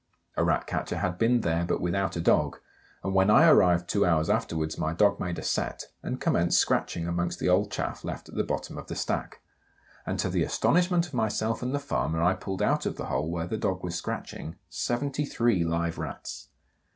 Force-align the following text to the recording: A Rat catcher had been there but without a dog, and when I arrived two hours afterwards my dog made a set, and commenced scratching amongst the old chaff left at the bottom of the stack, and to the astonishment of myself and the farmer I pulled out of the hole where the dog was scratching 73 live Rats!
A 0.35 0.43
Rat 0.43 0.65
catcher 0.65 0.97
had 0.97 1.19
been 1.19 1.41
there 1.41 1.63
but 1.63 1.79
without 1.79 2.15
a 2.15 2.21
dog, 2.21 2.57
and 3.03 3.13
when 3.13 3.29
I 3.29 3.47
arrived 3.47 3.87
two 3.87 4.03
hours 4.03 4.31
afterwards 4.31 4.75
my 4.79 4.93
dog 4.93 5.19
made 5.19 5.37
a 5.37 5.43
set, 5.43 5.89
and 6.01 6.19
commenced 6.19 6.59
scratching 6.59 7.05
amongst 7.07 7.37
the 7.37 7.49
old 7.49 7.69
chaff 7.69 8.03
left 8.03 8.27
at 8.27 8.33
the 8.33 8.43
bottom 8.43 8.79
of 8.79 8.87
the 8.87 8.95
stack, 8.95 9.41
and 10.03 10.17
to 10.17 10.29
the 10.31 10.41
astonishment 10.41 11.05
of 11.05 11.13
myself 11.13 11.61
and 11.61 11.71
the 11.71 11.77
farmer 11.77 12.19
I 12.19 12.33
pulled 12.33 12.63
out 12.63 12.87
of 12.87 12.95
the 12.95 13.05
hole 13.13 13.29
where 13.29 13.45
the 13.45 13.57
dog 13.57 13.83
was 13.83 13.93
scratching 13.93 14.55
73 14.71 15.63
live 15.65 15.99
Rats! 15.99 16.47